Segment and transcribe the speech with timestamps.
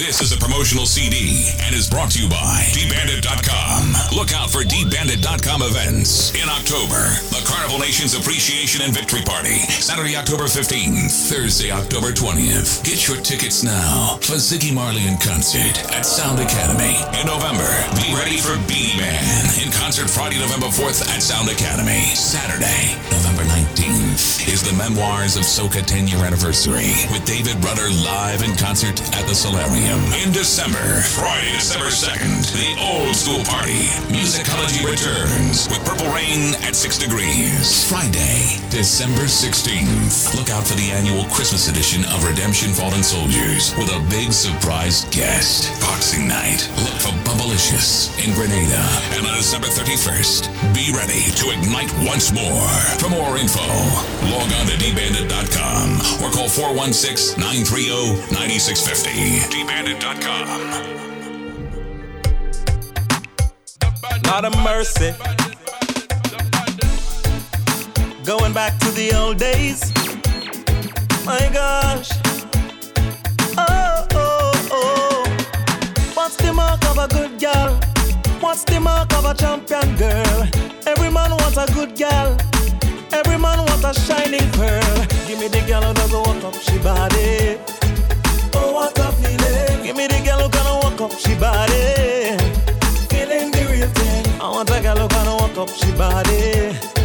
[0.00, 4.16] This is a promotional CD and is brought to you by DBandit.com.
[4.16, 7.20] Look out for DBandit.com events in October.
[7.28, 12.80] The Carnival Nations Appreciation and Victory Party, Saturday, October 15th, Thursday, October 20th.
[12.80, 16.96] Get your tickets now for Ziggy Marley in concert at Sound Academy.
[17.20, 17.68] In November,
[18.00, 22.16] be ready for Beenie Man in concert Friday, November 4th at Sound Academy.
[22.16, 28.40] Saturday, November 19th is the Memoirs of Soca 10 year anniversary with David Rudder live
[28.40, 29.89] in concert at the Solarium.
[29.90, 33.90] In December, Friday, December 2nd, the old school party.
[34.06, 37.90] Musicology returns with Purple Rain at 6 degrees.
[37.90, 40.38] Friday, December 16th.
[40.38, 45.10] Look out for the annual Christmas edition of Redemption Fallen Soldiers with a big surprise
[45.10, 45.74] guest.
[45.82, 46.70] Boxing night.
[46.86, 48.86] Look for Bubblicious in Grenada.
[49.18, 52.70] And on December 31st, be ready to ignite once more.
[53.02, 53.66] For more info,
[54.30, 59.79] log on to dbandit.com or call 416 930 9650.
[59.80, 60.48] dbandit.com.
[64.24, 65.14] Lot of mercy.
[68.24, 69.92] Going back to the old days.
[71.24, 72.10] My gosh.
[73.56, 75.24] Oh, oh, oh.
[76.14, 77.80] What's the mark of a good girl?
[78.40, 80.48] What's the mark of a champion girl?
[80.86, 82.36] Every man wants a good girl.
[83.12, 85.06] Every man wants a shining pearl.
[85.26, 87.79] Give me the girl who doesn't walk up she body.
[88.70, 89.82] Oh, what a feeling.
[89.82, 92.38] Give me the girl who gonna walk up she body.
[93.10, 94.40] Feeling the real thing.
[94.40, 96.99] I want a girl who gonna walk up she body.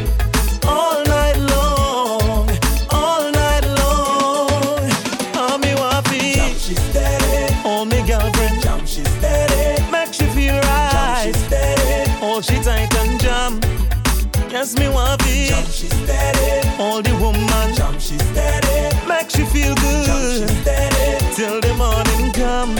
[15.35, 15.47] Me.
[15.47, 16.67] Jump, she steady.
[16.77, 17.73] Hold the woman.
[17.75, 18.95] Jump, she steady.
[19.07, 20.05] Make she feel good.
[20.05, 21.35] Jump, she steady.
[21.35, 22.75] Till the morning come.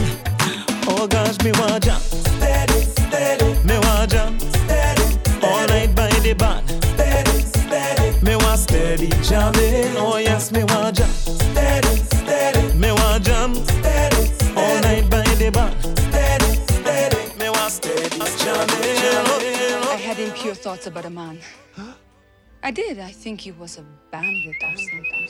[0.88, 2.02] Oh gosh, me want jump.
[2.02, 3.50] Steady, steady.
[3.68, 4.42] Me want jump.
[4.42, 5.46] Steady, steady.
[5.46, 6.64] All night by the band.
[6.94, 8.26] Steady, steady.
[8.26, 9.98] Me want steady jamming.
[9.98, 11.12] Oh yes, me want jump.
[11.12, 12.74] Steady, steady.
[12.78, 13.56] Me want jump.
[13.56, 14.60] Steady, steady.
[14.62, 15.76] All night by the band.
[16.08, 17.22] Steady, steady.
[17.40, 18.96] Me want steady jamming.
[19.96, 21.40] I had impure thoughts about a man.
[22.66, 22.98] I did.
[23.00, 25.26] I think he was a bandit or something.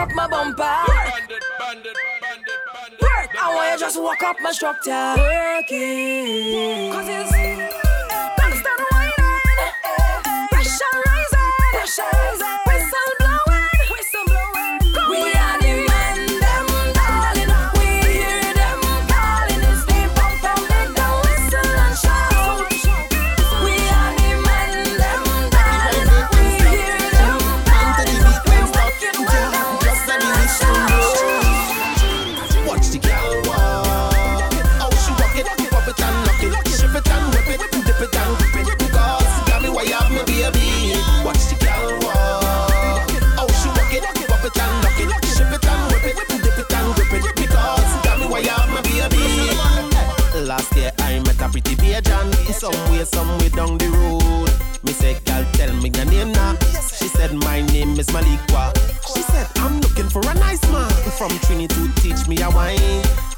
[0.00, 0.62] Up my bumper.
[3.02, 3.30] Work.
[3.42, 5.14] I want you just walk up my structure.
[5.16, 6.92] Working.
[6.92, 9.72] Cause it's eh, eh, constant whining.
[9.84, 11.52] Eh, pressure rising.
[11.72, 12.69] Pressure rising.
[53.04, 54.50] Somewhere, somewhere down the road.
[54.84, 56.54] Me say, girl, tell me your name now.
[56.98, 58.76] She said, my name is Marlicqua
[59.14, 62.76] She said, I'm looking for a nice man From Trinity to teach me a wine.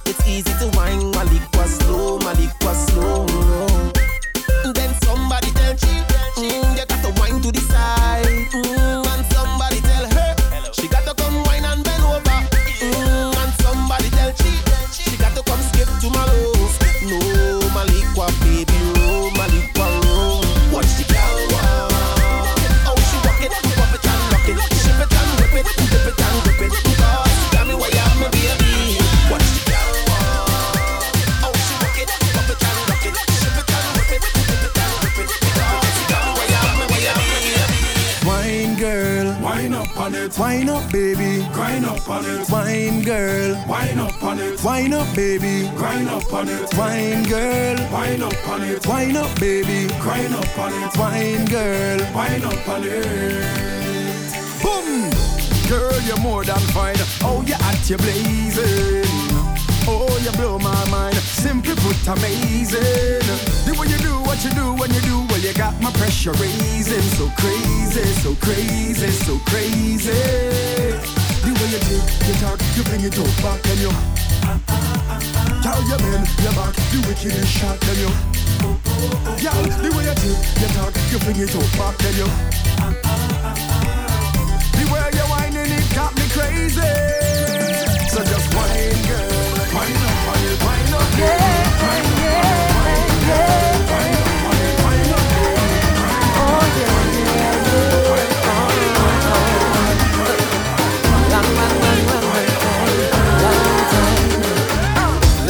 [0.05, 2.92] It's easy to wine Marlicqua slow, Marlicqua slow
[40.73, 41.47] up, baby.
[41.53, 42.49] Grind up on it.
[42.51, 43.65] Wine, girl.
[43.69, 44.63] Wine up on it.
[44.65, 45.69] Wine up, baby.
[45.77, 46.75] Grind up on it.
[46.75, 47.77] Wine, girl.
[47.93, 48.87] Wine up on it.
[48.87, 49.93] Wine up, baby.
[50.01, 50.97] Grind up on it.
[50.97, 51.99] Wine, girl.
[52.15, 53.63] Wine up on it.
[54.63, 55.11] Boom!
[55.69, 56.97] Girl, you're more than fine.
[57.23, 59.32] Oh, you're at your blazing.
[59.87, 61.17] Oh, you blow my mind.
[61.17, 63.23] Simply put, amazing.
[63.67, 66.33] The way you do what you do when you do, well, you got my pressure
[66.33, 67.03] raising.
[67.19, 70.13] So crazy, so crazy, so crazy.
[71.43, 73.93] The way you do, you talk, you bring it up back and you.
[75.63, 78.11] Tell your man, your back, the wickedest shot and you.
[79.43, 80.31] Girl, the way you do,
[80.61, 82.29] you talk, you bring it up back and you.
[84.79, 87.92] The way you're whining, it got me crazy.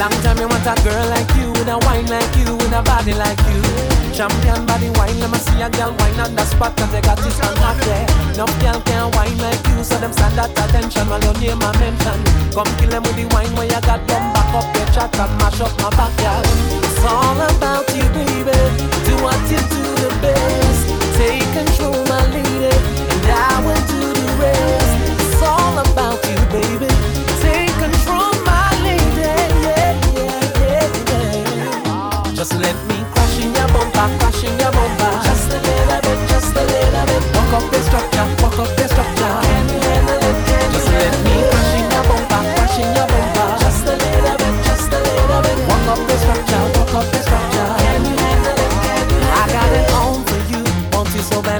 [0.02, 2.82] Long time you want a girl like you, with a wine like you, with a
[2.82, 3.91] body like you.
[4.12, 7.16] Champion body wine, let me see a girl wine on the spot, cause they got
[7.24, 8.04] this one hot there.
[8.36, 11.72] No girl can wine like you, so them stand at attention while your name I
[11.80, 12.20] mention.
[12.52, 15.32] Come kill them with the wine when you got them back up your chat and
[15.40, 16.44] mash up my backyard.
[16.84, 18.52] It's all about you, baby.
[19.08, 20.92] Do what you do the best.
[21.16, 24.92] Take control, my lady, and I will do the rest.
[25.24, 26.91] It's all about you, baby.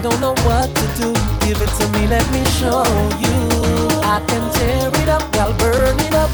[0.02, 1.12] Don't know what to do.
[1.46, 2.82] Give it to me, let me show
[3.22, 3.36] you.
[4.02, 6.30] I can tear it up, I'll burn it up.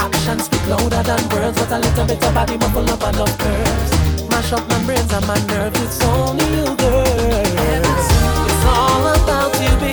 [0.00, 4.28] Actions speak louder than words, but a little bit of body muffle up enough curves.
[4.30, 7.84] Mash up my brains and my nerves, it's only you, girl.
[8.48, 9.91] It's all about you, baby.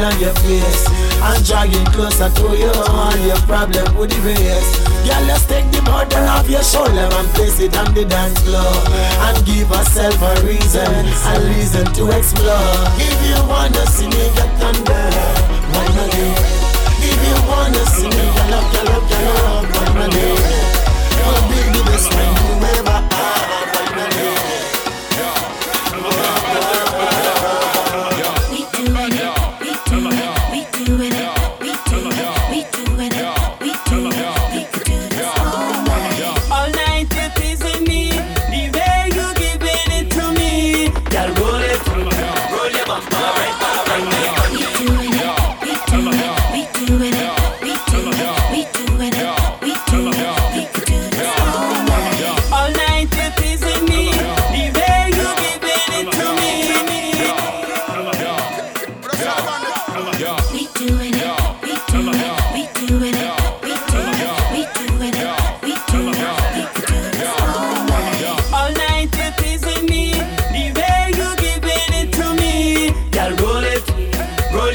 [0.00, 0.86] smile on your face.
[1.22, 4.72] And dragging closer to you And your problem would erase.
[5.04, 8.72] Girl, let's take the burden off your shoulder And place it on the dance floor.
[9.28, 12.76] And give herself a reason A reason to explore.
[12.96, 15.04] If you wanna see me get thunder
[15.76, 16.32] One day
[17.04, 20.39] If you wanna see me, get up, get up, get up One day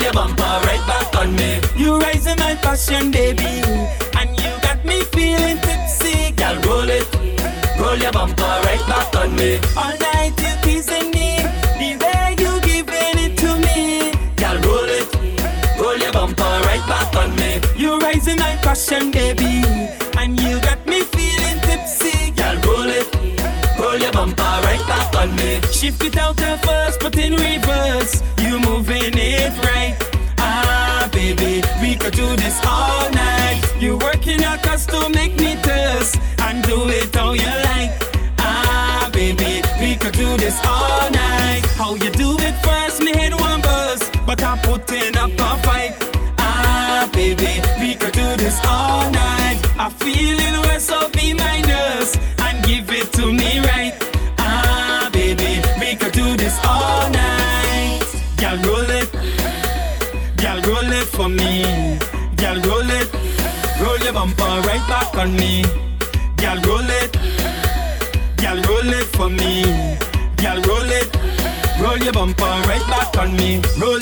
[0.05, 1.59] your bumper right back on me.
[1.75, 3.63] You raising my passion, baby,
[4.19, 6.31] and you got me feeling tipsy.
[6.33, 7.07] Girl, roll it,
[7.79, 9.57] roll your bumper right back on me.
[9.75, 11.41] All night you teasing me,
[11.81, 14.13] the way you giving it to me.
[14.41, 15.07] Girl, roll it,
[15.79, 17.59] roll your bumper right back on me.
[17.75, 19.63] You raising my passion, baby,
[20.19, 22.29] and you got me feeling tipsy.
[22.31, 23.07] Girl, roll it
[23.79, 25.61] roll your bumper right back on me.
[25.71, 28.21] Shift it out of first, but in reverse
[29.11, 29.95] getting it right.
[30.37, 33.61] Ah, baby, we could do this all night.
[33.79, 37.91] You working in a costume, make me thirst, and do it all you like.
[38.39, 40.84] Ah, baby, we could do this all
[65.17, 65.63] On me,
[66.35, 67.13] Girl, roll it.
[68.35, 69.63] Girl, roll it for me.
[70.35, 71.09] Girl, roll it.
[71.79, 73.61] Roll your bumper right back on me.
[73.79, 74.01] Roll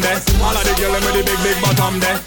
[0.00, 0.18] there.
[0.42, 2.18] All of the girl with the big big bottom there.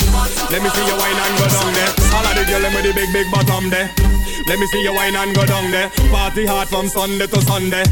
[0.51, 1.91] Let me see your wine and go down there.
[2.15, 3.89] All of the girl with the big big bottom there.
[4.47, 5.89] Let me see your wine and go down there.
[6.11, 7.83] Party hard from Sunday to Sunday.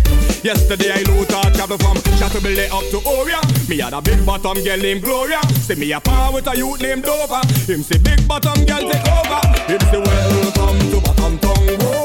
[0.43, 3.39] Yesterday I loot out travel from Chatterbilly up to Oria.
[3.69, 5.41] Me had a big bottom girl named Gloria.
[5.63, 7.41] See me a par with a youth named Dover.
[7.67, 9.41] Him say big bottom girl take over.
[9.67, 11.98] Him say welcome to Bottom Town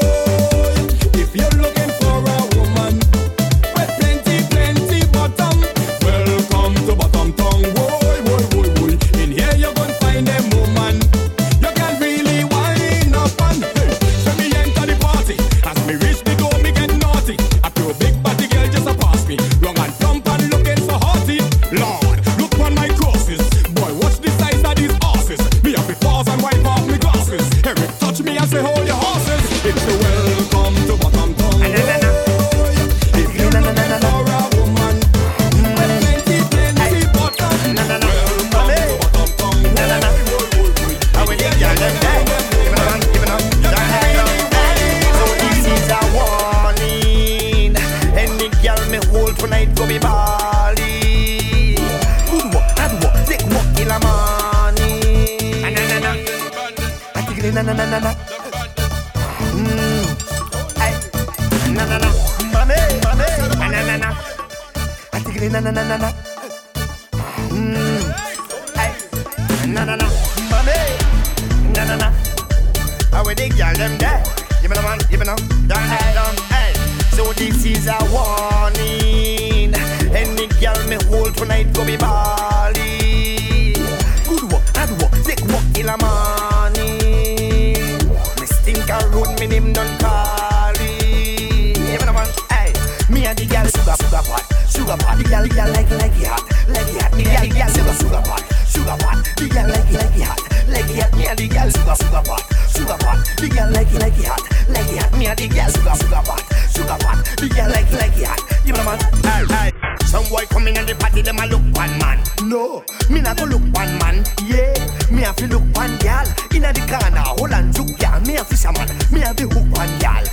[94.15, 95.17] sugar, pot, sugar pot.
[95.17, 97.11] The girl, girl like like it hot, like it hot.
[97.11, 99.17] The girl, the girl sugar, sugar pot, sugar pot.
[99.35, 101.11] The girl like it, like it hot, like it hot.
[101.15, 103.17] Me and the girl sugar, sugar pot, sugar pot.
[103.35, 105.11] The girl like it, like it hot, like it hot.
[105.17, 107.17] Me and the girl sugar, sugar pot, sugar pot.
[107.35, 108.39] The girl like it, like it hot.
[108.63, 109.69] Me the man, hey, hey.
[110.07, 112.23] Some boy coming in the party, them a look one man.
[112.47, 114.23] No, me not go look one man.
[114.47, 114.71] Yeah,
[115.11, 116.23] me have to look one gal.
[116.55, 118.21] Inna the corner, hold on, juke gal.
[118.21, 120.23] Me a fisherman, me have the hook one gal.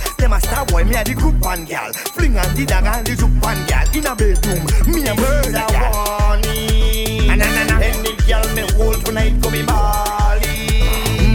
[0.53, 1.91] Them a boy, me a the group one gal.
[2.13, 3.89] Fling and the dagger the juke one gal.
[3.89, 7.25] Inna bedroom, me a murder warning.
[7.25, 7.81] Na na na.
[7.81, 10.77] Any gal me hold tonight go be bally.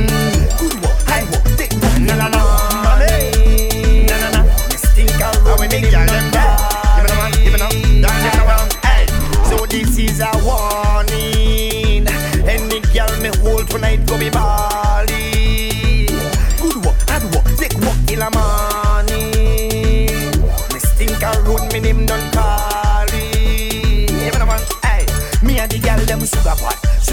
[0.06, 1.74] Mm, good work, high work, take.
[1.98, 2.38] Na na na.
[2.86, 4.06] Mame.
[4.06, 4.40] Na na na.
[4.46, 6.54] Me stink a room, me gal them there.
[6.94, 7.66] Give me the man, give me the
[7.98, 8.70] down, down, down.
[8.86, 9.10] Hey.
[9.50, 12.06] So this is a warning.
[12.46, 14.47] Any girl me hold tonight go be bally.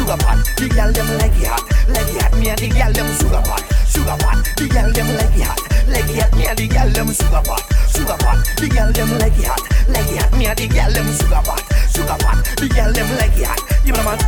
[0.05, 0.37] Sugar pot.
[0.57, 2.37] The girl them like it hot, it hot.
[2.37, 4.37] Me and the girl them sugar pot, sugar pot.
[4.55, 6.31] The girl them like it hot, it hot.
[6.37, 8.37] Me and the girl them sugar pot, sugar pot.
[8.61, 10.31] The girl them like it hot, it hot.
[10.37, 12.37] Me and the girl them sugar pot, sugar pot.
[12.61, 13.61] The girl them like it hot.
[13.81, 14.19] Me the man,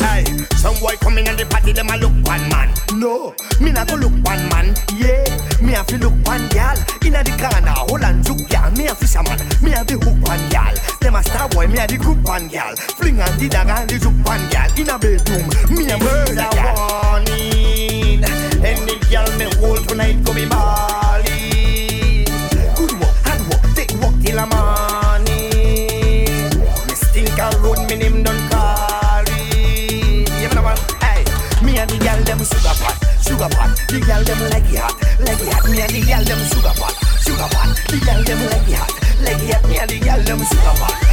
[0.00, 0.24] hey.
[0.56, 2.72] Some boy coming in the party, them a look one man.
[2.96, 4.72] No, me not go look one man.
[4.96, 5.20] Yeah,
[5.60, 6.80] me have to look one gal.
[7.04, 8.72] Inna the corner, hold on, juke gal.
[8.72, 10.00] Me a fisherman, me have the
[11.46, 12.74] a boy, me a the group one gal.
[12.76, 14.68] Fling and the dagger the juke one gal.
[14.78, 18.24] Inna bedroom, me a murder warning.
[18.64, 22.24] Any gal me hold tonight go be bally.
[22.74, 25.38] Good work, hard work, take work till the morning.
[26.86, 30.26] Me stink a road, me name done carry.
[30.26, 31.22] Me the man, hey.
[31.62, 33.70] Me and the gal them sugar pot, sugar pot.
[33.88, 35.64] The gal them like it hot, like it hot.
[35.70, 37.70] Me and the gal them sugar pot, sugar pot.
[37.86, 39.64] The gal them like it hot, like it hot.
[39.68, 41.05] Me and the gal them sugar pot.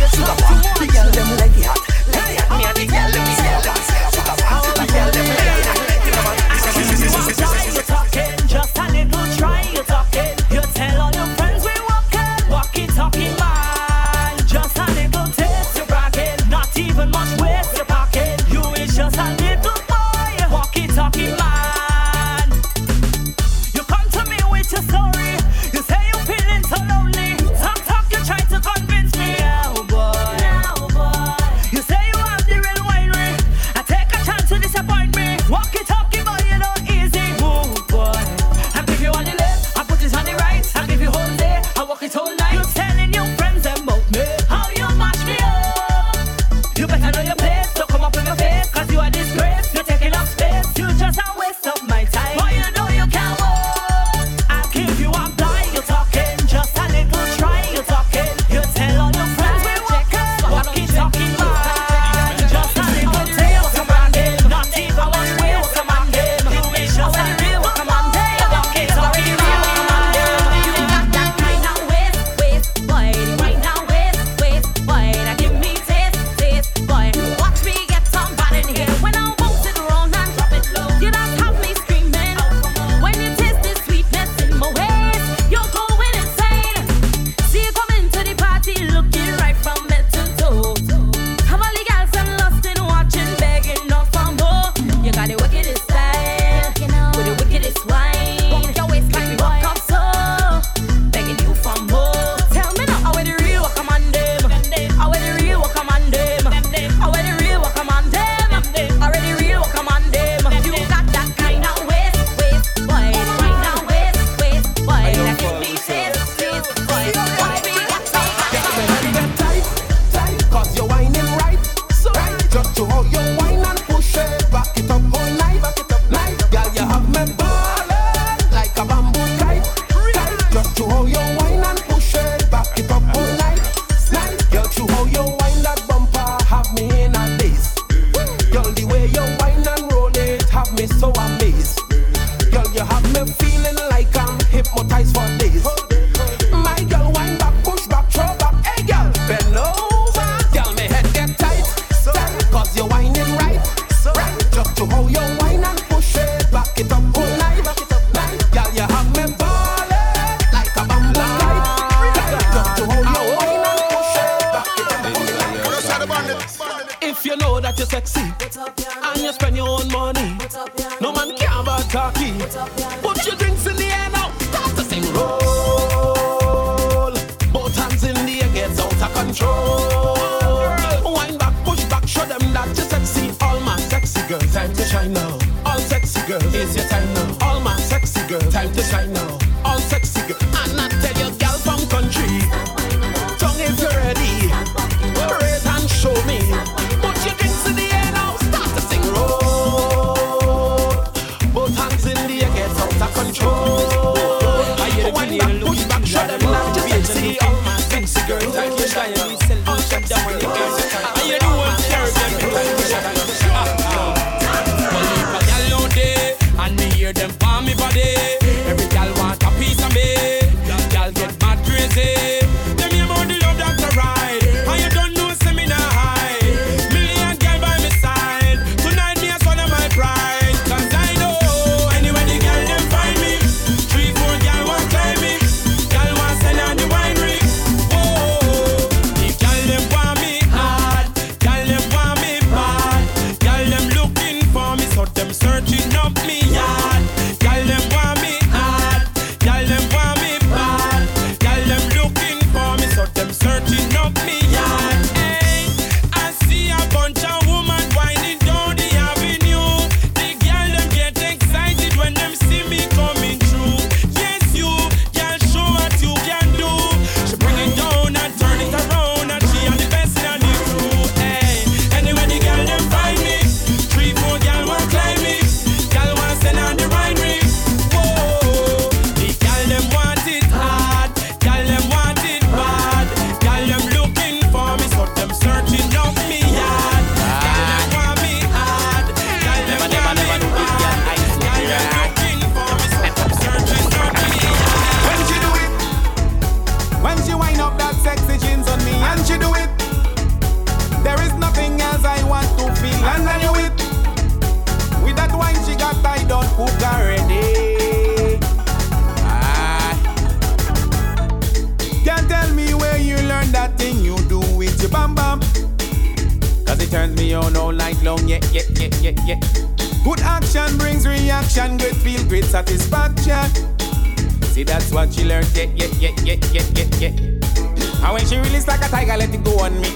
[325.43, 328.03] her yeah, yeah, yeah, yeah, yeah, yeah, yeah.
[328.03, 329.89] And when she release like a tiger, let it go on me.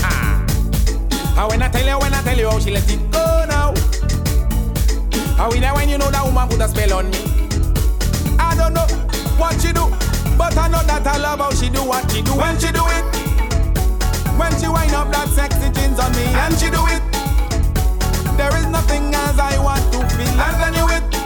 [0.00, 0.44] Ah.
[1.38, 3.74] And when I tell you, when I tell you how she let it go now.
[5.36, 7.18] How when, I, when you know that woman put a spell on me.
[8.38, 8.86] I don't know
[9.36, 9.86] what she do,
[10.36, 12.82] but I know that I love how she do what she do when she do
[12.88, 13.04] it.
[14.38, 17.02] When she wind up that sexy jeans on me and she do it.
[18.36, 21.17] There is nothing else I want to feel and I you it.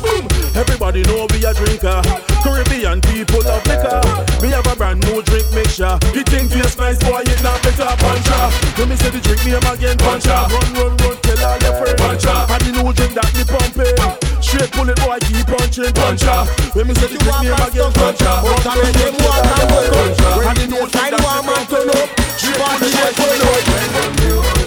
[0.00, 0.24] boom.
[0.56, 2.02] Everybody know we a drinker.
[2.42, 4.00] Caribbean people love liquor.
[4.42, 5.96] We have a brand new drink mixture.
[6.12, 7.88] The thing tastes nice, boy, it not better.
[8.00, 8.50] Puncha.
[8.76, 9.96] Let me say the drink name again.
[9.98, 10.48] Puncha.
[10.50, 12.00] Run, run, run, tell all your friends.
[12.00, 12.34] Puncha.
[12.50, 13.96] And the new drink that me pumping.
[14.42, 15.92] Straight bullet, boy, keep punching.
[15.94, 16.48] Puncha.
[16.74, 17.92] Let me say the drink name again.
[17.92, 18.30] Puncha.
[18.42, 19.90] Run, run, run, tell all your friends.
[19.94, 20.28] Puncha.
[20.48, 22.08] And the new drink that me pumping.
[22.40, 23.94] Straight bullet, boy, keep punching.
[24.26, 24.59] Puncha.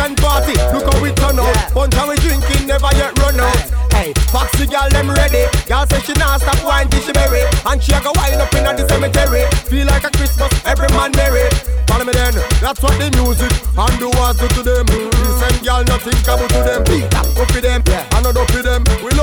[0.00, 0.54] and party.
[0.72, 1.56] Look how we turn out.
[1.74, 3.60] One time we drinking, never yet run out.
[3.96, 5.48] Hey, foxy girl, them ready.
[5.64, 8.52] Girl say she not stop wine till she bury, and she a go wind up
[8.52, 9.48] in the cemetery.
[9.72, 11.48] Feel like a Christmas, every man merry.
[11.88, 14.84] Follow me then, that's what the music and the words do to them.
[14.84, 16.84] Listen, girl, nothing come to them.
[16.84, 18.04] Beat up, up them, yeah.
[18.12, 18.84] and not up them.
[19.00, 19.15] We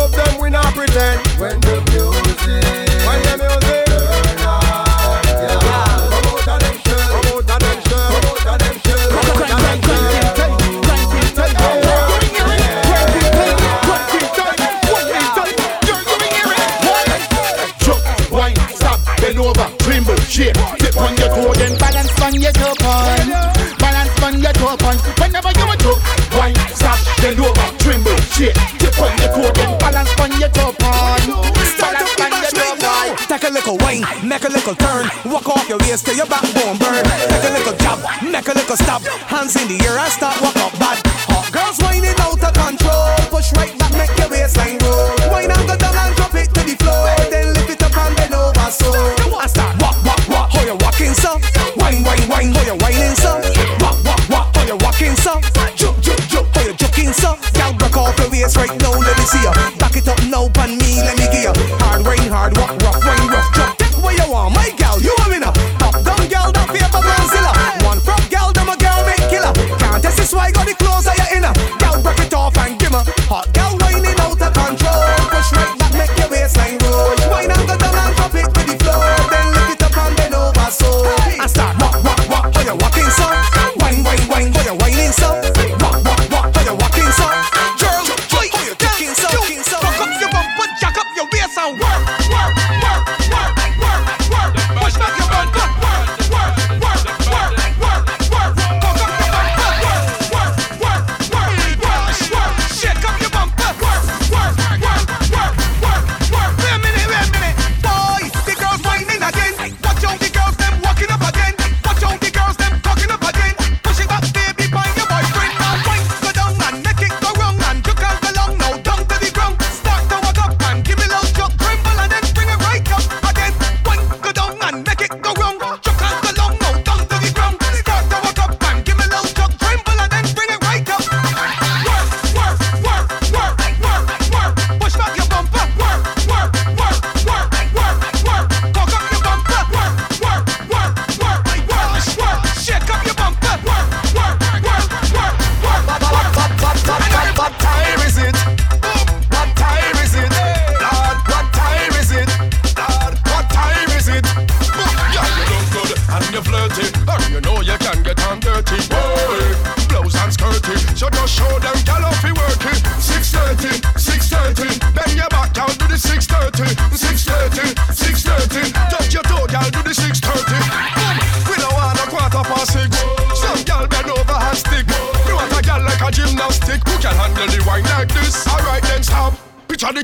[34.43, 37.01] Make a little turn, walk off your waist till your backbone burn.
[37.31, 39.01] Make a little jab, make a little stab.
[39.01, 41.12] Hands in the air and start walk up bad.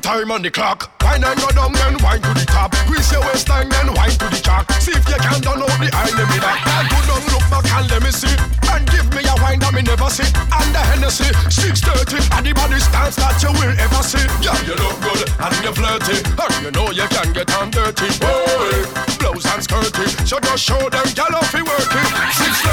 [0.09, 0.89] Time on the clock.
[1.05, 2.73] Wine and go down, then wine to the top.
[2.89, 4.65] Grease your waistline, then wine to the chalk.
[4.81, 6.57] See if you can down out the enemy that.
[6.89, 8.33] Go down, look back and let me see.
[8.73, 10.25] And give me a wine that me never see.
[10.25, 12.25] And the Hennessy, 630.
[12.33, 14.25] And the body stance that you will ever see.
[14.41, 16.17] Yeah, you look good and you're flirty.
[16.25, 18.09] And you know you can get on dirty.
[18.17, 18.89] Boy,
[19.21, 20.09] blouse and skirty.
[20.25, 22.09] So just show them, gal off working.
[22.33, 22.68] 630,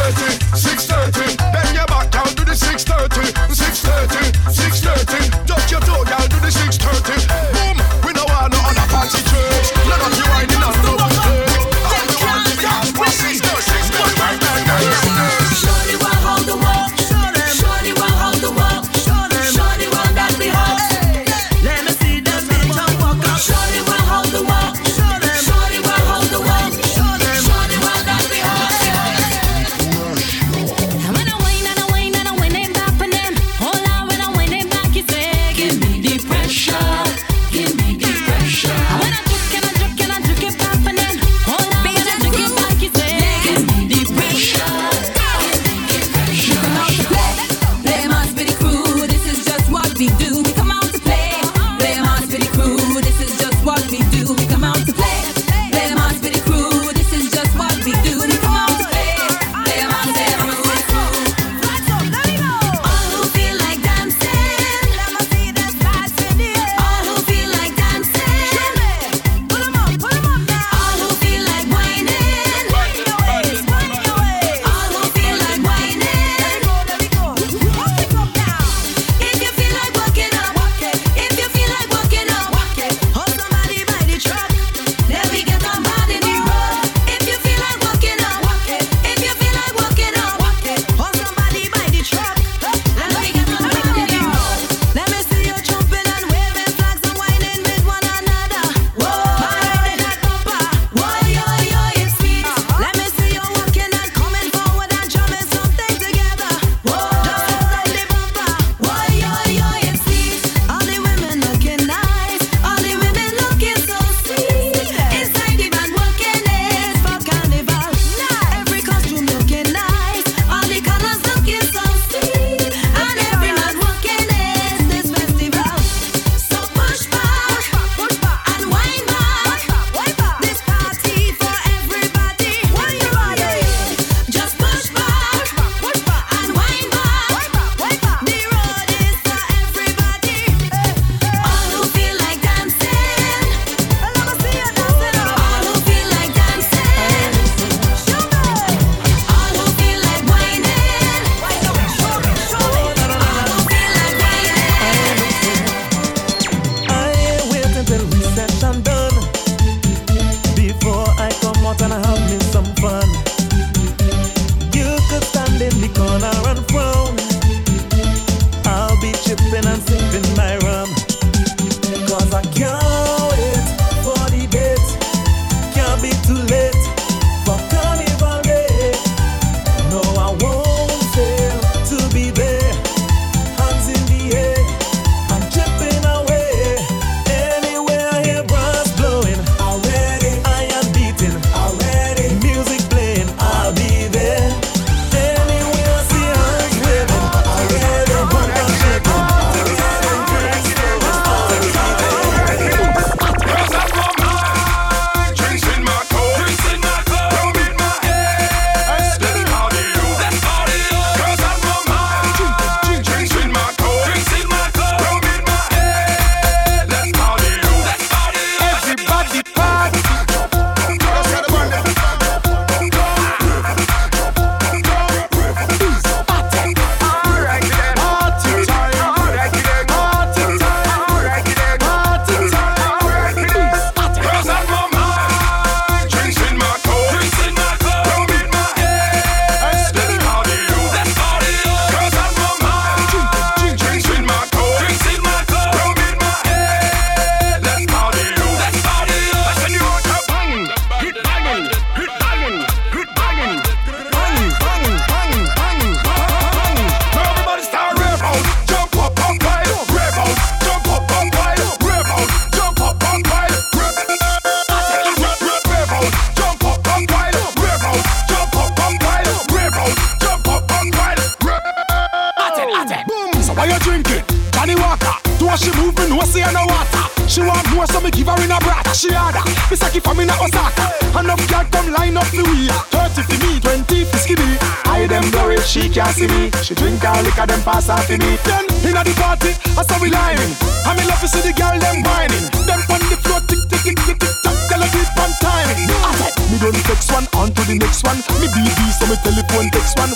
[297.46, 298.16] on to the next one.
[298.40, 300.12] Me BB, so me telephone text one.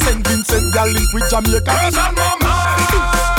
[0.00, 0.26] St.
[0.26, 1.60] Vincent, girl link with Jamaica.
[1.60, 3.31] Girls on my mind.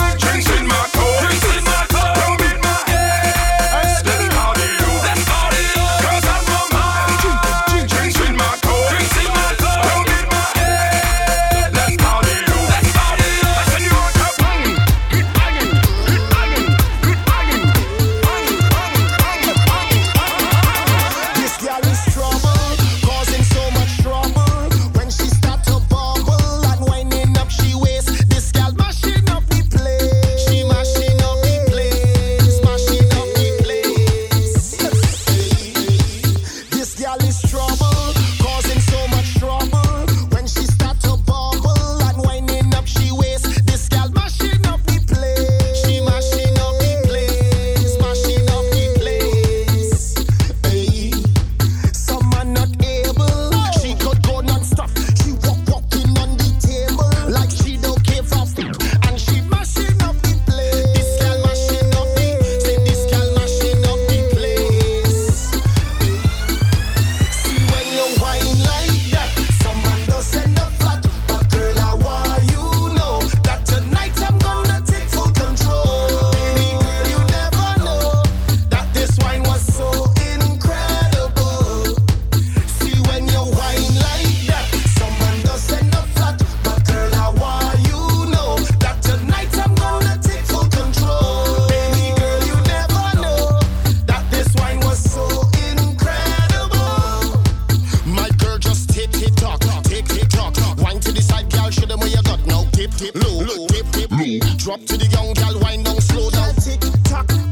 [104.93, 106.53] to the young girl, wind down slow down.
[106.55, 107.42] Tick tock.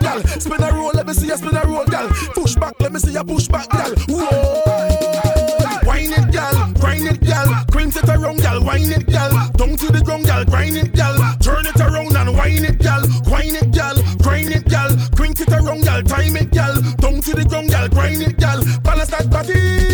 [0.00, 2.08] Yes, me see you spin a roll, gal.
[2.34, 3.92] Push back, let me see you push back, gal.
[4.08, 4.62] Whoa.
[5.86, 6.72] Wine it, gal.
[6.80, 7.46] Grind it, gal.
[7.70, 8.62] Cream it around, gal.
[8.62, 9.30] Wine it, gal.
[9.52, 10.44] Down to the ground, gal.
[10.44, 11.16] Grind it, gal.
[11.38, 13.02] Turn it around and wine it, gal.
[13.26, 13.94] Wine it, gal.
[14.18, 14.90] Grind it, gal.
[15.14, 16.02] Cream it around, gal.
[16.02, 16.74] Time it, gal.
[16.98, 17.88] Down to the ground, gal.
[17.88, 18.62] Grind it, gal.
[18.82, 19.85] Balance that body.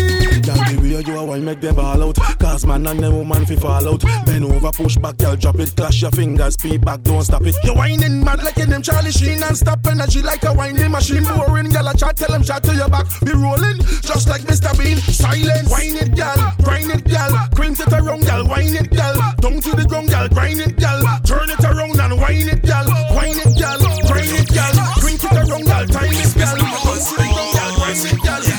[1.05, 2.15] You a wine make them ball out.
[2.39, 4.01] Cause man and them woman fi fall out.
[4.25, 5.35] Bend over, push back, gal.
[5.35, 7.55] Drop it, clash your fingers, speed back, don't stop it.
[7.63, 11.23] You whining mad like in them Charlie Sheen and stop energy like a winding machine.
[11.23, 11.87] Boring, gal.
[11.87, 13.07] I chat, tell them chat to your back.
[13.25, 14.71] Be rolling just like Mr.
[14.77, 14.97] Bean.
[14.97, 15.69] Silence.
[15.69, 16.37] Wine it, gal.
[16.63, 17.31] Grind it, gal.
[17.53, 18.47] Cream it around, gal.
[18.47, 19.15] Wine it, gal.
[19.41, 20.29] Down to the ground, gal.
[20.29, 21.03] Grind it, gal.
[21.25, 22.85] Turn it around and wine it, gal.
[23.11, 23.79] Wine it, gal.
[24.07, 24.73] Grind it, gal.
[25.03, 25.85] Cream it around, gal.
[25.87, 26.55] Time it, gal.
[26.55, 27.75] Down to the ground, gal.
[27.75, 28.52] Grind it, gal.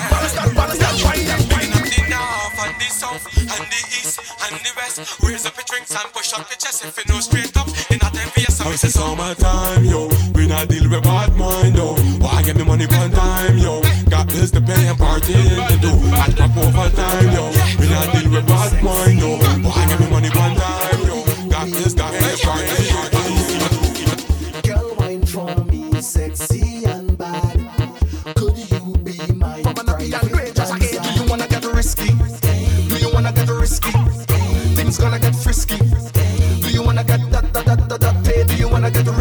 [3.74, 4.96] The east and the west.
[5.22, 7.68] Raise up your drinks and push up your chest if you know straight up.
[7.90, 10.08] In a time for your song, It's summertime, yo.
[10.34, 11.94] We not deal with bad mind, yo.
[12.22, 13.82] Why get me money one time, yo?
[14.10, 15.92] Got bills to pay and partying to do.
[16.14, 17.44] I pop over time, yo.
[17.78, 19.43] We not deal with bad mind, yo.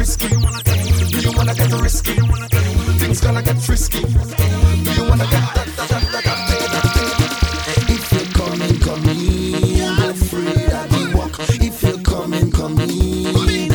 [0.04, 0.28] Risky?
[0.28, 2.16] Do you wanna get risky?
[3.00, 4.02] Things gonna get frisky.
[4.02, 6.90] Do you wanna get that that that that that?
[7.96, 9.96] If you're coming, come in.
[10.00, 11.36] Go free that we walk.
[11.70, 13.72] If you're coming, come in.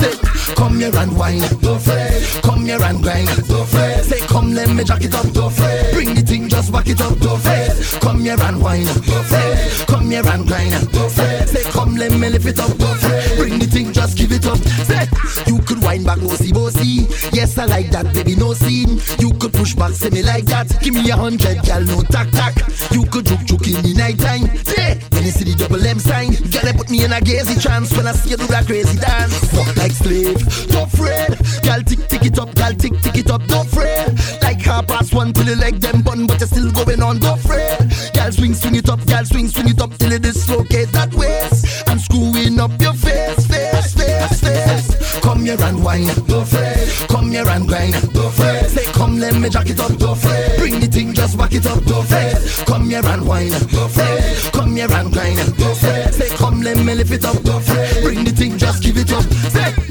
[0.00, 0.14] Say,
[0.54, 1.40] come here and wine.
[1.62, 2.42] Don't fret.
[2.42, 3.28] Come here and grind.
[3.48, 4.04] Don't fret.
[4.04, 5.26] Say, come let me jack it up.
[5.32, 5.94] Don't fret.
[5.94, 7.18] Bring the thing, just back it up.
[7.18, 7.72] Don't fret.
[8.02, 8.84] Come here and wine.
[8.84, 9.84] Don't fret.
[9.88, 10.92] Come here and grind.
[10.92, 11.48] Don't fret.
[11.48, 12.89] Say, come let me lift it up.
[16.16, 17.06] Back, bossy, bossy.
[17.32, 19.00] Yes, I like that, baby, no scene.
[19.18, 20.66] You could push back, say me like that.
[20.82, 22.54] Give me a hundred, gal, no tack tack.
[22.90, 24.50] You could juke juke in the night time.
[24.76, 27.60] Yeah, when you see the double M sign, gal, they put me in a gazy
[27.60, 29.52] trance when I see you do that crazy dance.
[29.54, 30.38] Walk like slave,
[30.68, 31.38] don't fret.
[31.62, 34.10] Gal, tick tick it up, gal, tick tick it up, don't fret.
[34.42, 37.40] Like half past one till you like them bun, but you're still going on, don't
[37.40, 37.78] fret.
[38.14, 41.86] Gal, swing swing it up, gal, swing swing it up till it dislocate that waist.
[41.86, 43.59] I'm screwing up your face, face,
[45.56, 47.08] here and wine, don't fret.
[47.08, 48.70] Come here and grind, don't fret.
[48.70, 50.58] Say, come let me jack it up, don't fret.
[50.58, 52.36] Bring the thing, just back it up, don't fret.
[52.66, 54.52] Come here and wine, don't fret.
[54.52, 56.14] Come here and grind, don't fret.
[56.14, 58.02] Say, come let me lift it up, don't fret.
[58.02, 59.24] Bring the thing, just give it up.
[59.50, 59.89] Say,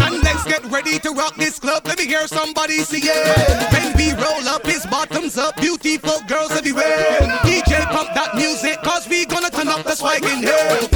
[0.00, 1.86] And let's get ready to rock this club.
[1.86, 3.72] Let me hear somebody say yeah.
[3.72, 5.56] When we roll up, his bottoms up.
[5.56, 7.20] Beautiful girls everywhere.
[7.44, 10.95] DJ pump that music, cause we gonna turn up the swag in here.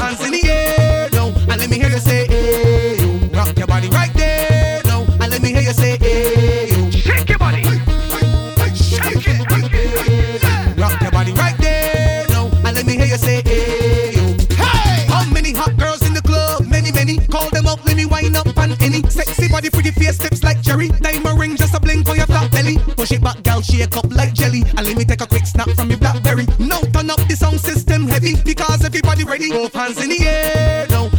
[21.10, 22.78] Diamond ring, just a blink for your flat belly.
[22.96, 24.62] Push it back, gal, shake up like jelly.
[24.76, 26.46] And let me take a quick snap from your blackberry.
[26.60, 29.50] Now turn up the sound system heavy because everybody ready.
[29.50, 31.10] Both hands in the air, no.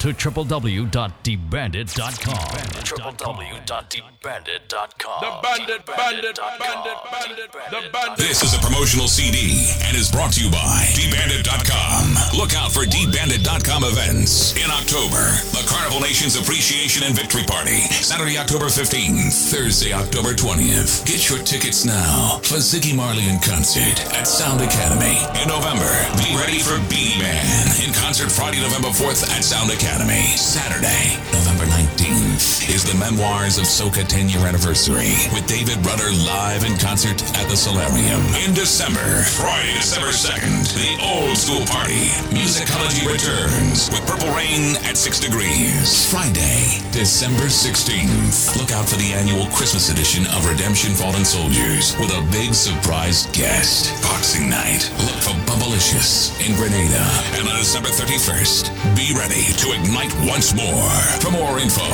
[0.00, 2.48] To www.debandit.com.
[2.96, 5.20] www.debandit.com.
[5.20, 8.16] The bandit, bandit, bandit, bandit, the bandit.
[8.16, 12.16] This is a promotional CD and is brought to you by DBandit.com.
[12.32, 15.36] Look out for DBandit.com events in October.
[15.52, 21.04] The Carnival Nations Appreciation and Victory Party, Saturday, October 15th, Thursday, October 20th.
[21.04, 25.20] Get your tickets now for Ziggy Marley in concert at Sound Academy.
[25.44, 27.44] In November, be ready for Beenie Man
[27.84, 30.38] in concert Friday, November 4th at Sound Academy.
[30.38, 36.62] Saturday, November 19th is the Memoirs of Soca 10 year anniversary with David Rudder live
[36.62, 38.22] in concert at the Solarium.
[38.46, 39.02] In December,
[39.34, 42.06] Friday, December 2nd, the old school party.
[42.30, 46.06] Musicology returns with Purple Rain at 6 degrees.
[46.06, 48.54] Friday, December 16th.
[48.54, 53.26] Look out for the annual Christmas edition of Redemption Fallen Soldiers with a big surprise
[53.34, 53.90] guest.
[54.06, 54.86] Boxing night.
[55.02, 57.02] Look for Bubblicious in Grenada.
[57.34, 60.90] And on December 31st, be ready to ignite once more.
[61.20, 61.88] For more info,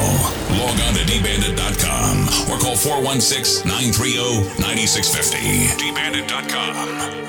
[0.58, 5.38] log on to dbandit.com or call 416 930 9650.
[5.82, 7.25] dbandit.com.